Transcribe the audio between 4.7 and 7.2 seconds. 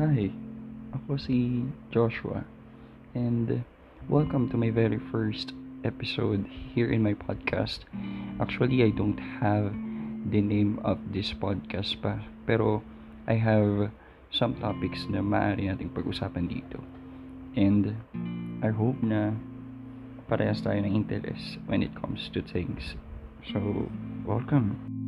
very first episode here in my